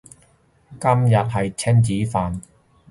[0.79, 2.41] 今晚係親子丼